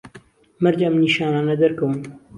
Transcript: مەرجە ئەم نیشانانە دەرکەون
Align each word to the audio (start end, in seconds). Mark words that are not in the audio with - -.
مەرجە 0.63 0.85
ئەم 0.87 0.95
نیشانانە 1.03 1.55
دەرکەون 1.61 1.95